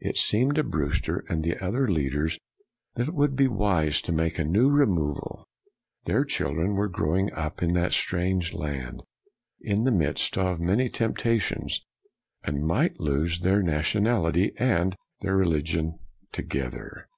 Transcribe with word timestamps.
It 0.00 0.16
seemed 0.16 0.54
to 0.54 0.64
Brewster 0.64 1.26
and 1.28 1.44
the 1.44 1.62
other 1.62 1.86
leaders 1.86 2.38
that 2.94 3.08
it 3.08 3.14
would 3.14 3.36
be 3.36 3.48
wise 3.48 4.00
to 4.00 4.12
make 4.12 4.38
a 4.38 4.42
new 4.44 4.70
removal. 4.70 5.46
202 6.06 6.06
BREWSTER 6.06 6.06
Their 6.06 6.24
children 6.24 6.72
were 6.72 6.88
growing 6.88 7.30
up 7.34 7.62
in 7.62 7.74
that 7.74 7.92
strange 7.92 8.54
land, 8.54 9.02
in 9.60 9.84
the 9.84 9.90
midst 9.92 10.38
of 10.38 10.58
many 10.58 10.88
tempta 10.88 11.38
tions, 11.38 11.84
and 12.42 12.64
might 12.64 12.98
lose 12.98 13.40
their 13.40 13.62
nationality 13.62 14.54
and 14.56 14.96
their 15.20 15.36
religion 15.36 15.98
together. 16.32 17.06